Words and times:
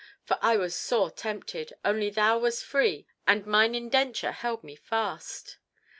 For 0.23 0.39
I 0.41 0.57
was 0.57 0.73
sore 0.73 1.11
tempted—only 1.11 2.09
thou 2.09 2.39
wast 2.39 2.63
free, 2.65 3.05
and 3.27 3.45
mine 3.45 3.75
indenture 3.75 4.31
held 4.31 4.63
me 4.63 4.75
fast." 4.75 5.59